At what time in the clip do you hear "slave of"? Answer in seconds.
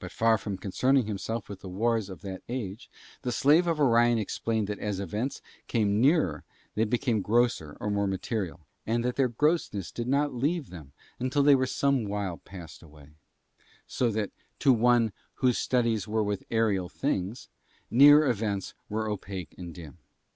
3.32-3.80